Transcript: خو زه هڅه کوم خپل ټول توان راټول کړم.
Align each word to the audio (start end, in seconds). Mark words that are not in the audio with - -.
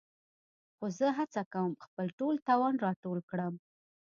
خو 0.77 0.85
زه 0.97 1.07
هڅه 1.17 1.41
کوم 1.53 1.71
خپل 1.85 2.05
ټول 2.19 2.35
توان 2.47 2.73
راټول 2.85 3.19
کړم. 3.29 3.53